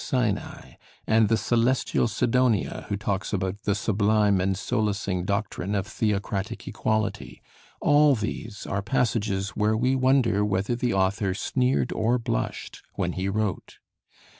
Sinai, 0.03 0.77
and 1.05 1.29
the 1.29 1.37
celestial 1.37 2.07
Sidonia 2.07 2.87
who 2.89 2.97
talks 2.97 3.33
about 3.33 3.61
the 3.65 3.75
"Sublime 3.75 4.41
and 4.41 4.57
Solacing 4.57 5.25
Doctrine 5.25 5.75
of 5.75 5.85
Theocratic 5.85 6.67
Equality," 6.67 7.39
all 7.81 8.15
these 8.15 8.65
are 8.65 8.81
passages 8.81 9.49
where 9.49 9.77
we 9.77 9.95
wonder 9.95 10.43
whether 10.43 10.75
the 10.75 10.95
author 10.95 11.35
sneered 11.35 11.91
or 11.91 12.17
blushed 12.17 12.81
when 12.95 13.11
he 13.13 13.29
wrote. 13.29 13.77